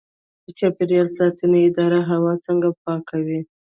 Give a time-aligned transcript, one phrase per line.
[0.45, 3.39] د چاپیریال ساتنې اداره هوا څنګه پاکوي؟